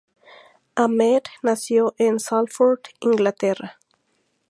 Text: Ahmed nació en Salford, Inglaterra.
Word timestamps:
Ahmed 0.75 1.21
nació 1.43 1.93
en 1.99 2.19
Salford, 2.19 2.79
Inglaterra. 3.01 3.77